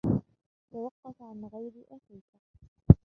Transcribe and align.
توقف 0.71 1.21
عن 1.21 1.45
غيظ 1.53 1.73
أخيك! 1.91 2.23